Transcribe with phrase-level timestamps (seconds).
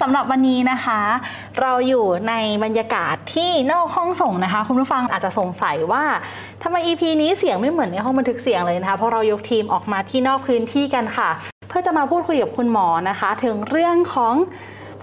[0.00, 1.00] สำหรับวันนี้นะคะ
[1.60, 6.04] เราอยู่ในบรรยากาศที่นอกห้องส่งนะคะ คุณผู้ฟังอาจจะสงสัยว่า
[6.62, 11.30] ทำไม EP นี้เสียงไม่เหมือนในห้องบันทึกเสียงเลยนะคะ เพราะเรายกทีมออกมาที่นอกพื้นที่กันค่ะ
[11.68, 14.34] เพื่อจะมาพูดคุยกับคุณหมอนะคะ ถึงเรื่องของ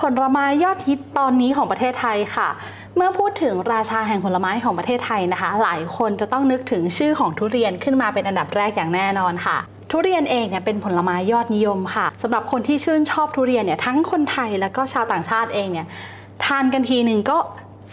[0.02, 2.49] ผลไม้ยอดฮิตตอนนี้ของประเทศไทยค่ะ
[2.95, 9.58] เมื่อพูดถึงราชาแห่งผลไม้ของประเทศไทยนะคะ หลายคนจะต้องนึกถึงชื่อของทุเรียนขึ้นมาเป็นอันดับแรกอย่างแน่นอนค่ะ
[9.91, 15.88] ทุเรียนเองเนี่ยเป็นผลไม้ยอดนิยมค่ะสำหรับคนที่ชื่นชอบทุเรียนเนี่ยทั้งคนไทยแล้วก็ชาวต่างชาติเองเนี่ย
[16.45, 17.38] ทานกันทีหนึ่งก็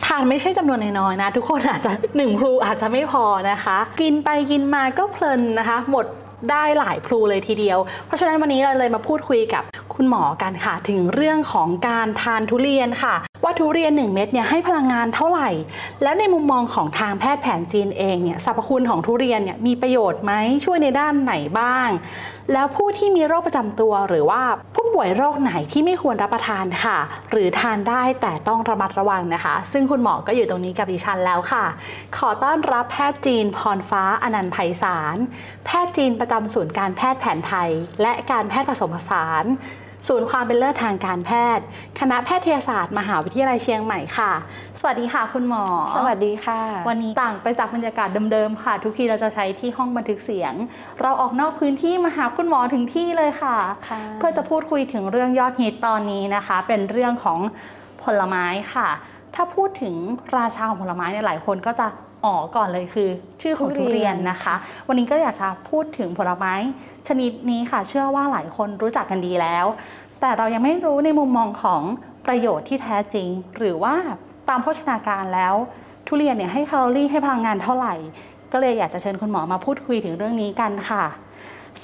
[0.06, 6.06] ทานไม่ใช่จำนวนน้อยๆนะ ทุกคนอาจจะหนึ่งพลูอาจจะไม่พอนะคะ กินไปกินมาก็เพลินนะคะ หมด
[6.50, 9.62] ได้หลายพลูเลยทีเดียว เพราะฉะนั้นวันนี้เราเลยมาพูดคุยกับ
[9.94, 13.14] คุณหมอกันค่ะ ถึงเรื่องของการทานทุเรียนค่ะ
[13.58, 15.50] ทุเรียน 1 เม็ดเนี่ยให้พลังงานเท่าไหร่
[16.02, 20.32] แล้วในมุมมองของทางแพทย์แผนจีนเองเนี่ยสรรพคุณของทุเรียนเนี่ยมีประโยชน์ไหม
[20.64, 21.88] ช่วยในด้านไหนบ้าง
[22.52, 24.42] แล้วผู้ที่มีโรคประจำตัวหรือว่า
[24.74, 26.98] ผู้ป่วยโรคไหนที่ไม่ควรรับประทานค่ะ
[27.30, 31.64] หรือทานได้แต่ต้องระมัดระวังนะคะ ซึ่งคุณหมอก็อยู่ตรงนี้กับดิฉันแล้วค่ะ
[32.16, 35.16] ขอต้อนรับแพทย์จีนพรฟ้าอนันต์ไพศาล
[35.66, 37.70] แพทย์จีนประจำศูนย์การแพทย์แผนไทย
[38.02, 39.44] และการแพทย์ผสมผสาน
[40.08, 41.64] ศูนย์ความเป็นเลิศทางการแพทย์
[42.00, 44.32] คณะแพทยศาสตร์ มหาวิทยาลัยเชียงใหม่ค่ะ
[44.80, 45.64] สวัสดีค่ะคุณหมอ
[45.96, 50.52] สวัสดีค่ะ วันนี้ต่างไปจากบรรยากาศเดิมๆค่ะ ทุกทีเราจะใช้ที่ห้องบันทึกเสียง
[51.00, 53.56] เราออกนอกพื้นที่มาหาคุณหมอถึงที่เลยค่ะ
[53.88, 57.38] ค่ะเพื่อจะพูดคุยถึงเรื่องยอดฮิตตอนนี้นะคะ เป็นเรื่องของ
[58.02, 58.88] ผลไม้ค่ะ
[59.34, 59.94] ถ้าพูดถึง
[60.36, 61.86] ราชาของผลไม้เนี่ยหลายคนก็จะ
[62.24, 63.08] อ๋อ ก่อนเลยคือ
[63.42, 64.54] ชื่อของทุเรียนนะคะ
[64.88, 66.54] วันนี้ก็อยากจะพูดถึงผลไม้
[67.08, 69.66] ชนิดนี้ค่ะ เชื่อว่าหลายคนรู้จักกันดีแล้ว
[70.20, 71.82] แต่เรายังไม่รู้ในมุมมองของ
[72.26, 73.94] ประโยชน์ที่แท้จริง หรือว่า
[74.48, 75.54] ตามโภชนาการแล้ว
[76.06, 77.94] ทุเรียนเนี่ยให้แคลอรี่ให้พลังงานเท่าไหร่
[78.52, 81.04] ก็เลยอยากจะเชิญคุณหมอมาพูดคุยถึงเรื่องนี้กันค่ะ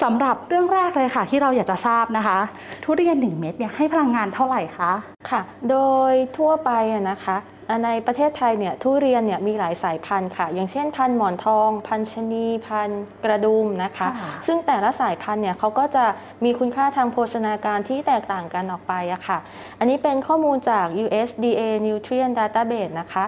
[0.02, 2.38] สำหรับเรื่องแรกเลยค่ะ ที่เราอยากจะทราบนะคะ
[2.84, 4.92] ทุเรียน 1 เม็ดเนี่ยให้พลังงานเท่าไหร่คะ
[5.30, 5.40] ค่ะ
[5.70, 5.76] โด
[6.10, 7.36] ยทั่วไปอะนะคะ
[7.84, 16.04] ในประเทศไทยเนี่ยทุเรียนเนี่ยมีหลายสายพันธุ์ค่ะ อย่างเช่นพันธุ์หมอนทอง พันธุ์ชะนีพันธุ์กระดุมนะคะค่ะซึ่งแต่ละสายพันธุ์เนี่ยเขาก็จะ
[16.44, 19.38] มีคุณค่าทางโภชนาการที่แตกต่างกันออกไปอะค่ะ
[19.78, 23.24] อันนี้เป็นข้อมูลจาก USDA Nutrient Database นะคะ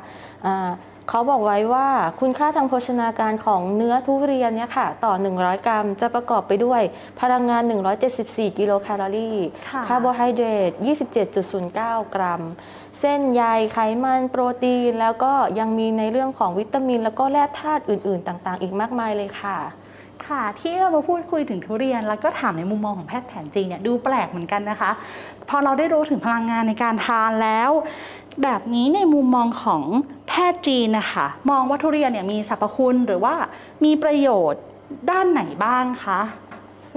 [0.46, 0.70] อ่า
[1.08, 1.88] เขาบอกไว้ว่า
[2.20, 6.82] คุณค่าทางโภชนาการของเนื้อทุเรียนเนี่ยค่ะ ต่อ 100 กรัมจะประกอบไปด้วย
[7.20, 7.62] พลังงาน
[8.10, 10.70] 174 กิโลแคลอรี่ค่ะคาร์โบไฮเดรต
[11.42, 12.42] 27.09 กรัม
[13.00, 13.42] เส้นใย
[13.72, 19.58] ไขมัน โปรตีน แล้วก็ยังมีในเรื่องของวิตามิน แล้วก็แร่ธาตุอื่น ๆ ต่าง ๆ อีกมากมายเลยค่ะ
[20.26, 24.90] ค่ะที่เรามาพูดคุยถึงทุเรียนแล้วก็ถามในมุมมองของแพทย์แผนจีนเนี่ยดูแปลกเหมือนกันนะคะ
[25.48, 27.70] พอเราได้รู้ถึงพลังงานในการทานแล้ว
[28.42, 29.82] แบบนี้ในมุมมองของ
[30.28, 33.34] แพทย์จีนนะคะมองว่าทุเรียนเนี่ยมีสรรพคุณหรือว่า
[33.84, 34.62] มีประโยชน์
[35.10, 36.20] ด้านไหนบ้างคะ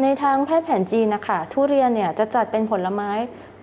[0.02, 3.12] ในทางแพทย์แผนจีนนะคะทุเรียนเนี่ยจะจัดเป็นผลไม้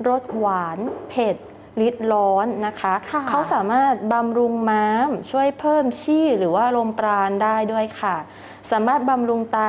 [0.09, 0.79] รสหวาน
[1.09, 1.37] เผ็ด
[1.81, 8.17] ลิดร้อนนะคะค่ะเขาสามารถบำรุงม้ามช่วยเพิ่มชี่หรือว่าลมปราณได้ด้วยค่ะ
[8.71, 9.61] สามารถบำรุงไต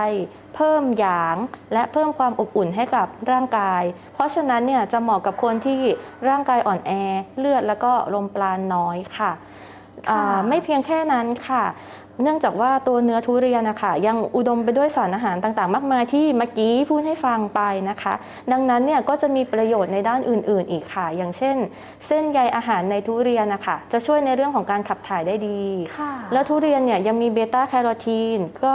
[0.56, 1.36] เพิ่มหยาง
[1.74, 3.84] และเพิ่มความอบอุ่นให้กับร่างกาย
[4.14, 5.80] เพราะฉะนั้นเนี่ยจะเหมาะกับคนที่
[6.30, 6.92] ร่างกายอ่อนแอ
[7.40, 9.32] เลือดแล้วก็ลมปราณน้อยค่ะ
[10.10, 11.64] อ่าไม่เพียงแค่นั้นค่ะ
[12.22, 18.14] เนื่องจากว่าตัวเนื้อทุเรียนนะคะยังอุดมไปด้วยสารอาหารต่างๆ มากมายที่เมื่อกี้พูดให้ฟังไปนะคะ
[18.52, 21.56] ดังนั้นเนี่ยก็จะมีประโยชน์ในด้านอื่น ๆ อีกค่ะ อย่างเช่น
[22.08, 25.62] เส้นใยอาหารในทุเรียนนะคะจะช่วยในเรื่องของการขับถ่ายได้ดี
[25.98, 28.74] ค่ะแล้วทุเรียนเนี่ยยังมีเบต้าแคโรทีนก็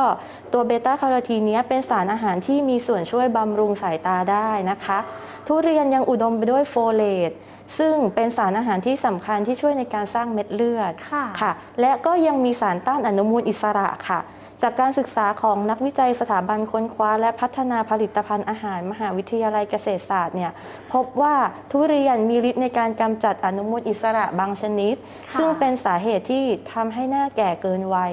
[0.53, 4.99] ตัวเบต้าแคโรทีนเนี้ยเป็นสารอาหารที่มีส่วนช่วยบำรุงสายตาได้นะคะ
[5.49, 7.31] ทุเรียนยังอุดมไปด้วยโฟเลต
[7.79, 14.19] ซึ่งเป็นสารอาหารที่สำคัญที่ช่วยในการสร้างเม็ดเลือดค่ะค่ะและก็ยังมีสารต้านอนุมูลอิสระค่ะ
[14.63, 20.53] จากการศึกษาของนักวิจัยสถาบันค้นคว้า และพัฒนาผลิตภัณฑ์อาหาร มหาวิทยาลัยเกษตรศาสตร์เนี่ย
[20.93, 21.37] พบว่า
[21.71, 28.13] ทุเรียนมีฤทธิ์ในการกำจัดอนุมูลอิสระบางชนิดค่ะซึ่งเป็นสาเหตุที่ทำให้หน้าแก่เกินวัย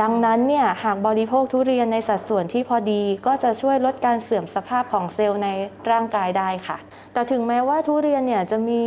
[0.00, 5.48] ดังนั้นเนี่ยหากบริโภคทุเรียนในสัดส่วนที่พอดีก็จะช่วยลดการเสื่อมสภาพของเซลล์ใน
[5.90, 6.78] ร่างกายได้ค่ะ
[7.14, 8.80] แต่ถึงแม้ว่าทุเรียนเนี่ยจะมี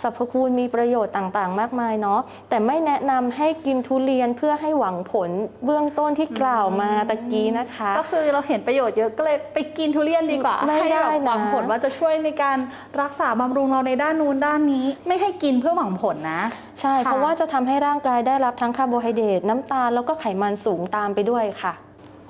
[0.00, 5.30] สรรพคุณมีประโยชน์ต่างๆ มากมายเนาะแต่ไม่แนะนำให้กินทุเรียนเพื่อให้หวังผล
[5.64, 12.58] เบื้องต้นที่กล่าวมาตะกี้นะคะ ก็คือเราเห็นประโยชน์เยอะก็เลยไปกินทุเรียนดีกว่าไม่ให้ได้แบบหวังนะผลว่าจะช่วยในการ
[13.00, 16.42] รักษาบำรุงเราในด้านนู้นด้านนี้ ไม่ให้กินเพื่อหวังผลนะ
[16.80, 21.74] ใช่ค่ะเพราะว่าจะทำให้ร่างกายได้รับทั้งคาร์โบไฮเดรตน้ำตาลแล้วก็ไขมันสูงตามไปด้วยค่ะ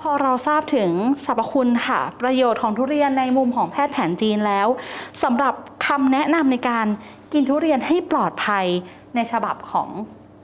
[0.01, 0.91] พอเราทราบถึง
[1.25, 4.67] สรรพคุณค่ะ ประโยชน์ของทุเรียนในมุมของแพทย์แผนจีนแล้ว
[5.23, 5.53] สำหรับ
[5.87, 6.87] คำแนะนำในการ
[7.33, 8.65] กินทุเรียนให้ปลอดภัย
[9.15, 9.89] ในฉบับของ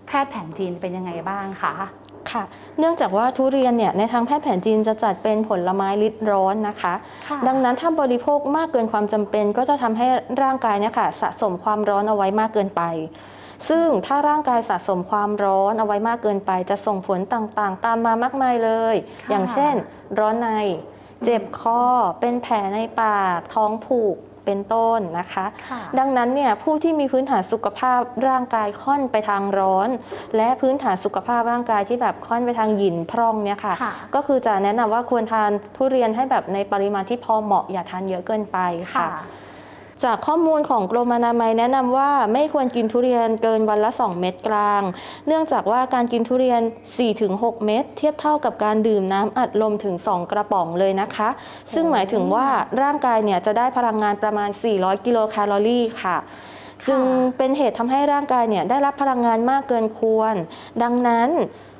[0.07, 1.73] แพทย์แผนจีนเป็นยังไงบ้างคะ
[2.31, 2.43] ค่ะ
[2.79, 6.93] เนื่องจากว่าทุเรียนเนี่ยในทางแพทย์แผนจีนจะจัดเป็นผลไม้ลิดร้อนนะคะ
[7.27, 10.07] ค่ะดังนั้นถ้าบริโภคมากเกินความจำเป็น ก็จะทำให้
[10.41, 12.81] ร่างกายเนี่ยค่ะสะสมความร้อนเอาไว้มากเกินไป
[13.69, 19.73] ซึ่งถ้าร่างกายสะสมความร้อนเอาไว้มากเกินไป จะส่งผลต่างๆ ตามมามากมายเลยค่ะอย่างเช่น
[20.19, 20.49] ร้อนใน
[21.25, 21.81] เจ็บคอ
[22.21, 29.89] เป็นแผลในปาก ท้องผูกเป็นต้นนะคะค่ะดังนั้นเนี่ยผู้ที่มีพื้นฐานสุขภาพร่างกายค่อนไปทางร้อน
[30.37, 38.57] และพื้นฐานสุขภาพร่างกายที่แบบค่อนไปทางหยินพร่องเนี่ยค่ะค่ะก็คือจะแนะนำว่าควรทานทุเรียนให้แบบในปริมาณที่พอเหมาะอย่าทานเยอะเกินไป
[38.95, 39.07] ค่ะ
[40.03, 44.81] จากข้อมูลของกรมอนามัยแนะนำว่าไม่ควรกินทุเรียนเกินวันละ 2 เม็ดกลาง
[45.27, 46.61] เนื่องจากว่าการกินทุเรียน
[47.13, 51.29] 4-6 เม็ดเทียบเท่ากับการดื่มน้ำอัดลมถึง 2 กระป๋องเลยนะคะ
[51.73, 52.47] ซึ่งหมายถึงว่า
[52.81, 56.17] ร่างกายเนี่ยจะได้พลังงานประมาณ 400 กิโลแคลอรี่ค่ะ
[56.87, 57.01] จึง
[57.37, 60.35] เป็นเหตุทำให้ร่างกายเนี่ยได้รับพลังงานมากเกินควร
[60.83, 61.29] ดังนั้น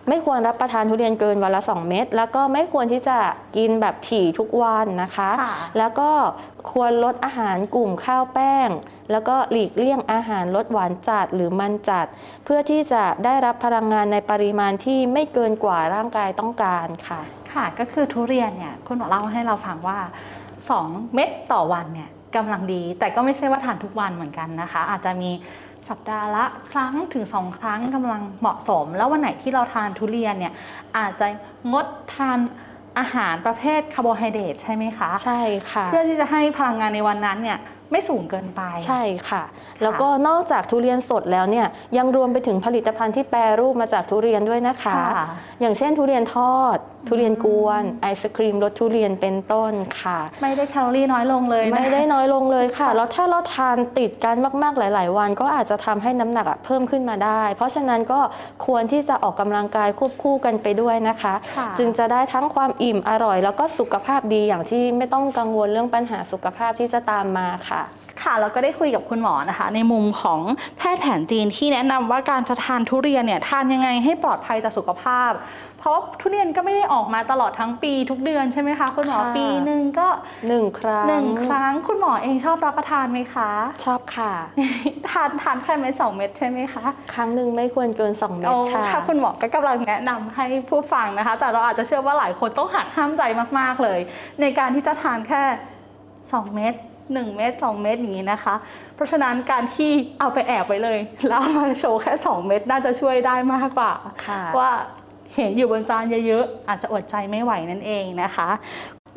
[0.10, 3.18] ไม่ควรรับประทานทุเรียนเกินวันละ 2 เม็ดแล้วก็ไม่ควรที่จะ
[3.58, 6.10] กินแบบถี่ทุกวันนะคะค่ะแล้วก็
[6.72, 8.70] ควรลดอาหารกลุ่มข้าวแป้ง
[9.12, 12.06] แล้วก็หลีกเลี่ยงอาหารรสหวานจัดหรือมันจัด
[12.46, 17.22] เพื่อที่จะได้รับพลังงานในปริมาณที่ไม่เกินกว่าร่างกายต้องการค่ะ
[17.54, 20.00] ค่ะก็คือทุเรียนเนี่ยคุณหมอเล่าให้เราฟังว่า
[20.58, 25.32] 2 เม็ดต่อวันเนี่ยกำลังดี แต่ก็ไม่ใช่ว่าทานทุกวันเหมือนกันนะคะ อาจจะมี
[25.90, 30.54] สัปดาห์ละครั้งถึง 2 ครั้งกำลังเหมาะสม แล้ววันไหนที่เราทานทุเรียนเนี่ย
[30.98, 31.28] อาจจะ
[31.72, 32.40] งดทาน
[33.00, 35.42] อาหารประเภทคาร์โบไฮเดรตใช่ไหมคะ ใช่
[35.72, 37.60] ค่ะ เพื่อที่จะให้พลังงานในวันนั้นเนี่ย
[37.92, 39.44] ไม่สูงเกินไป ใช่ค่ะ
[39.82, 41.68] แล้วก็นอกจากทุเรียนสดแล้วเนี่ย
[41.98, 45.26] ยังรวมไปถึงผลิตภัณฑ์ที่แปรรูปมาจากทุเรียนด้วยนะคะค่ะ
[45.62, 58.20] อย่างเช่นทุเรียนทอด ทุเรียนกวนไอศครีมรสทุเรียนเป็นต้นค่ะ ไม่ได้แคลอรี่น้อยลงเลยนะไม่ได้น้อยลงเลยค่ะ แล้วถ้าเราทานติดกันมากๆหลาย ๆ วัน ก็อาจจะทำให้น้ำหนักอะเพิ่มขึ้นมาได้ เพราะฉะนั้นก็
[58.66, 67.77] ควรที่จะออกกำลังกายควบคู่กันไปด้วยนะคะค่ะจึงจะได้ทั้งความอิ่มอร่อย แล้วก็สุขภาพดีอย่างที่ไม่ต้องกังวลเรื่องปัญหาสุขภาพที่จะตามมาค่ะ
[68.24, 70.40] ค่ะเราก็ได้คุยกับคุณหมอนะคะ ในมุมของ
[70.78, 75.32] แพทย์แผนจีนที่แนะนำว่าการจะทานทุเรียนเนี่ยทานยังไงให้ปลอดภัยต่อสุขภาพ
[75.80, 80.08] เพราะทุเรียนก็ไม่ได้ออกมาตลอดทั้งปีทุกเดือนใช่ไหมคะคุณหมอค่ะปีหนึ่งก็
[80.48, 83.52] หนึ่งครั้งหนึ่งครั้งคุณหมอเองชอบรับประทานไหมคะ
[83.86, 84.32] ชอบค่ะ
[85.10, 86.84] ทานทานแค่เม็ดสองเม็ดใช่ไหมคะ
[87.14, 93.24] ครั้งหนึ่งไม่ควรเกิน2เม็ดโอ้ค่ะค่ะคุณหมอก็กำลังแนะนำให้ผู้ฟังนะคะ แต่เราอาจจะเชื่อว่าหลายคนต้องหักห้ามใจ
[93.60, 94.00] มากๆเลย
[94.42, 95.42] ในการที่จะทานแค่
[96.00, 96.74] 2เม็ด
[97.16, 98.56] 1 เม็ด2เม็ดอย่างนี้นะคะ
[98.96, 103.94] เพราะฉะนั้นการที่เอาไปแอบไว้เลย แล้วเอามาโชว์แค่ 2 เม็ดน่าจะช่วยได้มากกว่า
[104.26, 104.72] ค่ะว่า
[105.36, 108.50] เห็นอยู่บนจานเยอะๆอาจจะอดใจไม่ไหวนั่นเองนะคะ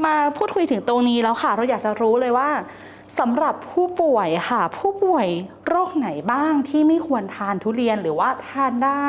[0.04, 2.50] มาพูดคุยถึงตรงนี้แล้วค่ะ เราอยากจะรู้เลยว่า
[3.18, 5.26] สำหรับผู้ป่วยค่ะ ผู้ป่วย
[5.68, 9.08] โรคไหนบ้างที่ไม่ควรทานทุเรียนหรือว่าทานได้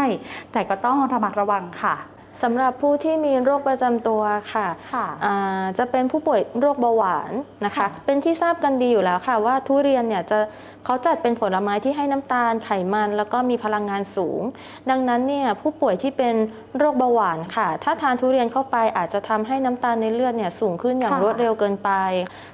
[0.51, 1.95] แต่ก็ต้องระมัดระวังค่ะ
[2.41, 4.21] สำหรับผู้ที่มีโรคประจำตัว
[4.53, 7.31] ค่ะค่ะอ่าจะเป็นผู้ป่วยโรคเบาหวาน
[7.65, 10.39] นะคะค่ะเป็นที่ทราบกันดีอยู่แล้วค่ะ ว่าทุเรียนเนี่ยจะ
[10.85, 14.41] เขาจัดเป็นผลไม้ที่ให้น้ำตาลไขมัน แล้วก็มีพลังงานสูง
[14.89, 16.35] ดังนั้นเนี่ยผู้ป่วยที่เป็น
[16.77, 21.91] โรคเบาหวานค่ะ ถ้าทานทุเรียนเข้าไปอาจจะทำให้น้ำตาลในเลือดเนี่ยสูงขึ้นอย่างค่ะรวดเร็วเกินไป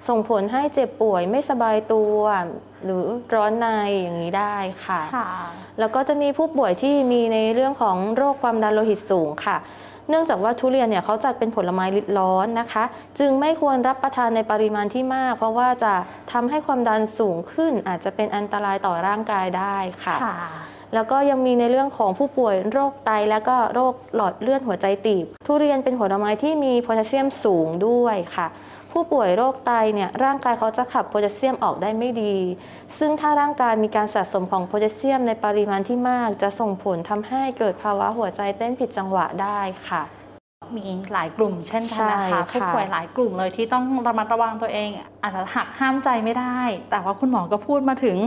[0.07, 2.17] ส่งผลให้เจ็บป่วยไม่สบายตัว
[2.83, 3.67] หรือร้อนใน
[4.01, 4.55] อย่างนี้ได้
[4.85, 5.29] ค่ะค่ะ
[5.79, 9.57] แล้วก็จะมีผู้ป่วยที่มีในเรื่องของโรคความดันโลหิตสูงค่ะ
[10.09, 12.83] เนื่องจากว่าทุเรียนเนี่ยเขาจัดเป็นผลไม้ลิดร้อนนะคะ
[13.19, 15.93] จึงไม่ควรรับประทานในปริมาณที่มาก เพราะว่าจะ
[16.31, 20.37] ทำให้ความดันสูงขึ้น อาจจะเป็นอันตรายต่อร่างกายได้ค่ะค่ะ
[20.93, 28.47] แล้วก็ยังมีในเรื่องของผู้ป่วยโรคไต และก็โรคหลอดเลือดหัวใจตีบ ทุเรียนเป็นผลไม้ที่มีโพแทสเซียมสูงด้วยค่ะ
[28.91, 32.35] ผู้ป่วยโรคไตเนี่ยร่างกายเขาจะขับโพแทสเซียมออกได้ไม่ดี
[32.97, 40.03] ซึ่งถ้าร่างกายมีการสะสมของโพแทสเซียมในปริมาณที่มาก จะส่งผลทำให้เกิดภาวะหัวใจเต้นผิดจังหวะได้ค่ะ
[40.77, 44.89] มีหลายกลุ่มเช่นกันนะใช่คะค่ะผู้ป่วยหลายกลุ่มเลยที่ต้องระมัดระวังตัวเอง
[45.23, 46.59] อาจจะหักห้ามใจไม่ได้
[46.91, 48.17] แต่ว่าคุณหมอก็พูดมาถึง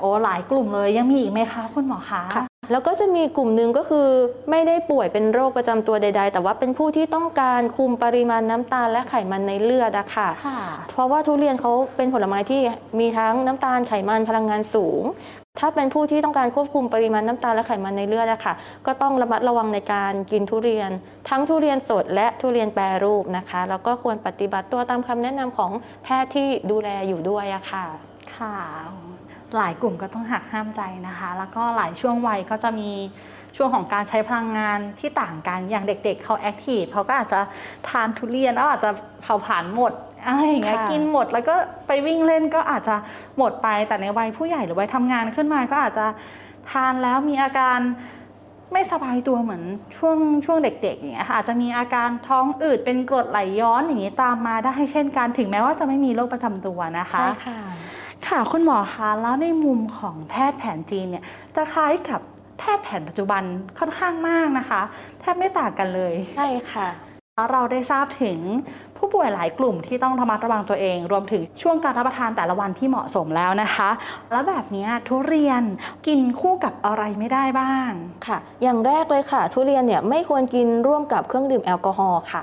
[0.00, 4.08] โอ้หลายกลุ่มเลยยังมีอีกไหมคะ คุณหมอคะค่ะ แล้วก็จะมีกลุ่มหนึ่งก็คือ
[4.50, 10.60] ไม่ได้ป่วยเป็นโรคประจำตัวใด ๆ แต่ว่าเป็นผู้ที่ต้องการคุมปริมาณน้ำตาลและไขมันในเลือดอะค่ะค่ะ
[10.92, 12.60] เพราะว่าทุเรียนเขาเป็นผลไม้ที่
[13.00, 15.02] มีทั้งน้ำตาลไขมันพลังงานสูง
[15.60, 18.54] ถ้าเป็นผู้ที่ต้องการควบคุมปริมาณน้ำตาลและไขมันในเลือดอะค่ะ
[18.86, 20.90] ก็ต้องระมัดระวังในการกินทุเรียน
[21.28, 25.72] ทั้งทุเรียนสดและทุเรียนแปรรูปนะคะ แล้วก็ควรปฏิบัติตัวตามคำแนะนำของ
[26.04, 27.86] แพทย์ที่ดูแลอยู่ด้วยอะค่ะ
[28.36, 28.56] ค่ะ
[29.56, 32.90] หลายกลุ่มก็ต้องหักห้ามใจนะคะ แล้วก็หลายช่วงวัยก็จะมี
[33.56, 37.40] ช่วงของการใช้พลังงานที่ต่างกันอย่างเด็กๆเขาแอคทีฟเขาก็อาจจะ
[37.88, 38.90] ทานทุเรียนแล้วอาจจะ
[39.22, 39.92] เผาผลาญหมด
[40.26, 41.54] อะไรอย่างเงี้ยค่ะกินหมดแล้วก็
[41.86, 42.96] ไปวิ่งเล่นก็อาจจะ
[43.38, 46.06] หมดไปแต่ในวัยผู้ใหญ่หรือวัยทำงานขึ้นมาก็อาจจะ
[46.70, 47.78] ทานแล้วมีอาการ
[48.72, 49.62] ไม่สบายตัวเหมือน
[49.96, 57.60] ช่วงช่วงเด็กๆอย่างเงี้ยค่ะอาจจะมีอาการท้องอืดเป็นกรดไหลย้อนอย่างนี้ตามมาได้เช่นกันถึงแม้ว่าจะไม่มีโรคประจำตัวนะคะใช่ค่ะ
[58.30, 61.24] ค่ะคุณหมอคะแล้วในมุมของแพทย์แผนจีนเนี่ย
[61.56, 62.20] จะคล้ายกับ
[62.58, 63.42] แพทย์แผนปัจจุบัน
[63.78, 64.80] ค่อนข้างมากนะคะ
[65.20, 66.88] แทบไม่ต่างกันเลยใช่ค่ะ
[67.36, 68.38] แล้วเราได้ทราบถึง
[68.96, 73.90] ผู้ป่วยหลายกลุ่มที่ต้องระมัดระวังตัวเอง รวมถึงช่วงการรับประทานแต่ละวันที่เหมาะสมแล้วนะคะ
[74.30, 75.62] แล้วแบบเนี้ยทุเรียน
[76.06, 77.90] กินคู่กับอะไรไม่ได้บ้าง
[78.26, 82.42] ค่ะ อย่างแรกเลยค่ะ ทุเรียนเนี่ยไม่ควรกินร่วมกับเครื่องดื่มแอลกอฮอล์ค่ะ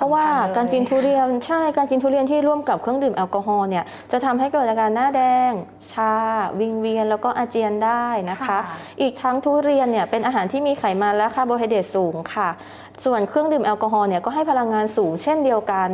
[0.00, 5.52] เพราะว่าสำคัญเลยการกินทุเรียนใช่การกินทุเรียนที่ร่วมกับเครื่องดื่มแอลกอฮอล์เนี่ยจะทำให้เกิดอาการหน้าแดง
[5.92, 6.12] ชา
[6.60, 8.58] วิงเวียน แล้วก็อาเจียนได้นะคะ
[9.00, 12.48] อีกทั้งทุเรียนเนี่ยเป็นอาหารที่มีไขมันและคาร์โบไฮเดรตสูงค่ะ
[13.04, 15.90] ส่วนเครื่องดื่มแอลกอฮอล์เนี่ยก็ให้พลังงานสูงเช่นเดียวกัน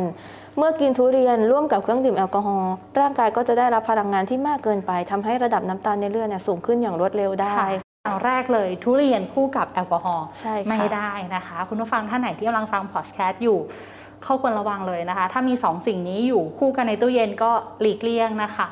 [0.57, 7.69] เมื่อกินทุเรียนร่วมกับเครื่องดื่มแอลกอฮอล์ร่างกายก็จะได้รับพลังงานที่มากเกินไปทำให้ระดับน้ำตาลในเลือดเนี่ยสูงขึ้นอย่างรวดเร็วได้ค่ะ
[8.05, 18.69] อย่างแรกเลยทุเรียนคู่กับแอลกอฮอล์ใช่ค่ะไม่ได้นะคะ คุณผู้ฟังท่านไหนที่กำลังฟังพอดแคสต์อยู่เขาควรระวังเลยนะคะ ถ้ามีสองสิ่งนี้อยู่คู่กันในตู้เย็นก็หลีกเลี่ยงนะคะ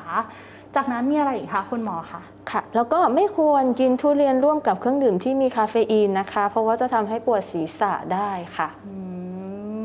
[0.76, 8.94] จากนั้นมีอะไรอีกคะคุณหมอคะค่ะ แล้วก็ไม่ควรกินทุเรียนร่วมกับเครื่องดื่มที่มีคาเฟอีนนะคะ เพราะว่าจะทำให้ปวดศีรษะได้ค่ะอื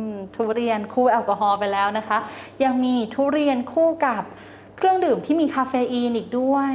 [0.09, 2.17] มทุเรียนคู่แอลกอฮอล์ไปแล้วนะคะ
[2.63, 4.23] ยังมีทุเรียนคู่กับ
[4.77, 6.73] เครื่องดื่มที่มีคาเฟอีนอีกด้วย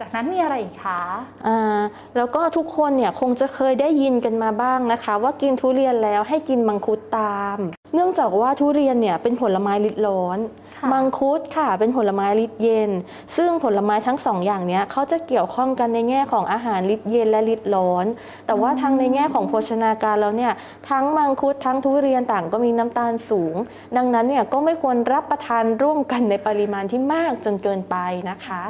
[0.00, 1.02] จากนั้นมีอะไรอีกคะ
[1.46, 1.80] อ่า
[2.16, 7.58] แล้วก็ทุกคนเนี่ยคงจะเคยได้ยินกันมาบ้างนะคะ ว่ากินทุเรียนแล้วให้กินมังคุดตาม
[7.94, 10.38] เนื่องจากว่าทุเรียนเนี่ยเป็นผลไม้ลิดร้อน
[10.76, 12.90] ค่ะมังคุดค่ะ เป็นผลไม้ลิดเย็น
[13.36, 18.06] ซึ่งผลไม้ทั้งสองอย่างเนี้ยเขาจะเกี่ยวข้องกันในแง่ของอาหารลิดเย็นและลิดร้อน
[18.46, 20.52] แต่ว่าทางในแง่ของโภชนาการแล้วเนี่ย
[20.90, 23.54] ทั้งมังคุดทั้งทุเรียนต่างก็มีน้ำตาลสูง
[23.96, 27.96] ดังนั้นเนี่ยก็ไม่ควรรับประทานร่วมกันในปริมาณที่มากจนเกินไป
[28.30, 28.62] นะคะ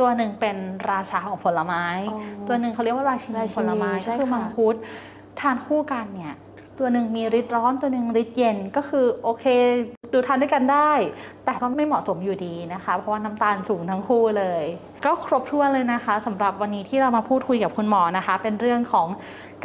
[0.00, 0.56] ตัวหนึ่งเป็น
[0.90, 2.18] ราชาของผลไม้อ๋อ
[2.48, 4.74] ตัวหนึ่งเขาเรียกว่าราชินีราชินีผลไม้ใช่ก็คือค่ะ มังคุด
[5.40, 6.34] ทานคู่กันเนี่ย
[6.78, 9.44] ตัวหนึ่งมีฤทธิ์ร้อนตัวหนึ่งฤทธิ์เย็นก็คือโอเค
[10.12, 10.92] ดูทานด้วยกันได้
[11.44, 14.64] แต่ก็ไม่เหมาะสมอยู่ดีนะคะ เพราะว่าน้ำตาลสูงทั้งคู่เลย
[15.04, 19.08] ก็ครบถ้วนเลยนะคะสำหรับวันนี้ที่เรามาพูดคุยกับคุณหมอนะคะ เป็นเรื่องของ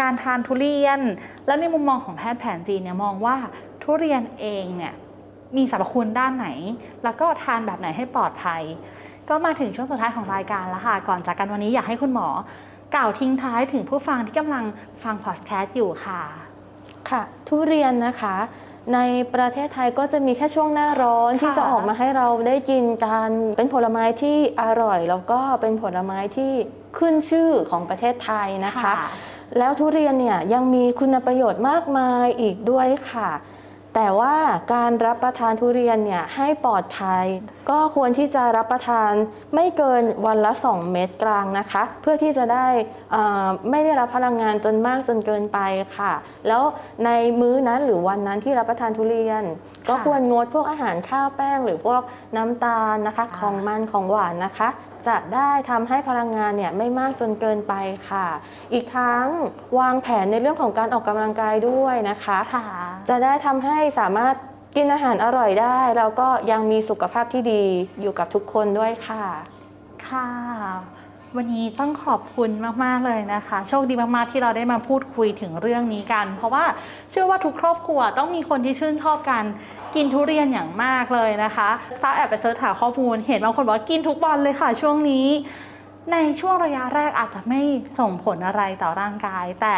[0.01, 0.99] การทานทุเรียน
[1.47, 3.35] และในมุมมองของแพทย์แผนจีนเนี่ยมองว่า
[3.83, 4.93] ทุเรียนเองเนี่ย
[5.57, 6.47] มีสรรพคุณด้านไหน
[7.03, 8.61] แล้วก็ทานแบบไหนให้ปลอดภัย
[9.29, 12.27] ก็มาถึงช่วงสุดท้ายของรายการแล้วค่ะ ก่อนจากกันวันนี้อยากให้คุณหมอ
[12.95, 14.63] กล่าวทิ้งท้ายถึงผู้ฟังที่กำลัง
[15.03, 16.50] ฟังพอดแคสต์อยู่ค่ะ
[17.11, 18.35] ค่ะทุเรียนนะคะ
[18.93, 18.99] ใน
[19.33, 26.51] ประเทศไทยก็จะมีแค่ช่วงหน้าร้อนค่ะที่จะออกมาให้เราได้กินกันเป็นผลไม้ที่อร่อย แล้วก็เป็นผลไม้ที่
[26.97, 28.93] ขึ้นชื่อของประเทศไทยนะคะ
[29.57, 33.29] แล้วทุเรียนเนี่ยยังมีคุณประโยชน์มากมายอีกด้วยค่ะ
[33.95, 34.35] แต่ว่า
[34.73, 37.25] การรับประทานทุเรียนเนี่ยให้ปลอดภัย
[37.69, 39.11] ก็ควรที่จะรับประทาน
[39.55, 42.67] ไม่เกินวันละ 2 เม็ดกลางนะคะ เพื่อที่จะได้
[43.69, 45.59] ไม่ได้รับพลังงานจนมากจนเกินไป
[45.97, 46.13] ค่ะ
[46.47, 46.63] แล้ว
[47.05, 49.43] ในมื้อนั้นหรือวันนั้นที่รับประทานทุเรียน
[49.89, 52.01] ก็ควรงดพวกอาหารข้าวแป้ง หรือพวก
[52.37, 54.69] น้ำตาลนะคะค่ะของมันของหวานนะคะ
[55.07, 57.73] จะได้ทำให้พลังงานเนี่ยไม่มากจนเกินไป
[58.09, 58.27] ค่ะ
[58.73, 59.25] อีกทั้ง
[59.79, 62.65] วางแผนในเรื่องของการออกกำลังกายด้วยนะคะค่ะ
[63.09, 64.35] จะได้ทำให้สามารถ
[64.75, 67.63] กินอาหารอร่อยได้ แล้วก็ยังมีสุขภาพที่ดี
[68.01, 69.25] อยู่กับทุกคนด้วยค่ะ
[70.07, 70.27] ค่ะ
[71.37, 72.49] วันนี้ต้องขอบคุณ
[72.83, 76.65] มาก ๆ เลยนะคะ โชคดีมาก ๆ ที่เราได้มาพูดคุยถึงเรื่องนี้กัน เพราะว่า
[77.11, 79.45] เชื่อว่าทุกครอบครัวต้องมีคนที่ชื่นชอบการ
[79.95, 81.69] กินทุเรียนอย่างมากเลยนะคะ
[82.01, 85.27] ฟ้าแอบไปเสิร์ชหาข้อมูล เห็นบางคนบอกว่ากินทุกวันเลยค่ะ ช่วงนี้
[86.11, 87.61] ในช่วงระยะแรกอาจจะไม่
[87.99, 89.75] ส่งผลอะไรต่อร่างกาย แต่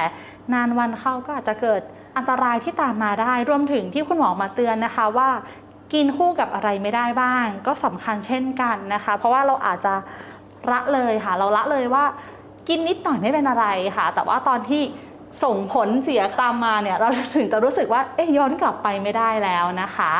[0.54, 1.82] นานวันเข้าก็อาจจะเกิด
[2.18, 5.30] อันตรายที่ตามมาได้ รวมถึงที่คุณหมอมาเตือนนะคะว่า
[5.94, 9.94] กินคู่กับอะไรไม่ได้บ้าง ก็สำคัญเช่นกันนะคะ เพราะว่าเราอาจจะ
[10.72, 12.03] ละเลยค่ะ เราละเลยว่า
[12.67, 13.65] กินนิดหน่อยไม่เป็นอะไร
[13.98, 14.82] ค่ะ แต่ว่าตอนที่
[15.43, 20.13] ส่งผลเสียตามมาเนี่ยเราถึงจะรู้สึกว่าเอ๊ย้อนกลับไปไม่ได้แล้วนะคะ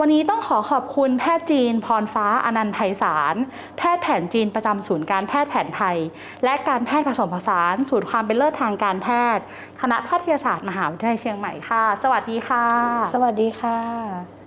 [0.00, 3.34] วันนี้ต้องขอขอบคุณแพทย์จีน พรฟ้าอนันต์ไพศาล
[3.78, 5.96] แพทย์แผนจีนประจำศูนย์การแพทย์แผนไทย
[6.44, 9.44] และการแพทย์ผสมผสานศูนย์ความเป็นเลิศทางการแพทย์
[9.80, 12.66] คณะแพทยศาสตร์มหาวิทยาลัยเชียงใหม่ค่ะ สวัสดีค่ะ
[13.14, 14.41] สวัสดีค่ะ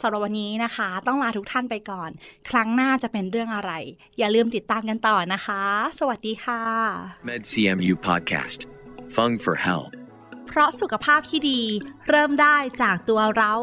[0.00, 2.10] สำหรับวันนี้นะคะ ต้องลาทุกท่านไปก่อน
[2.50, 3.72] ครั้งหน้าจะเป็นเรื่องอะไร
[4.18, 5.62] อย่าลืมติดตามกันต่อนะคะ
[5.98, 6.62] สวัสดีค่ะ
[7.28, 8.60] MedCMU Podcast.
[9.14, 9.92] Fung for Health.
[10.46, 11.62] เพราะสุขภาพที่ดี
[12.08, 13.54] เริ่มได้จากตัวเรา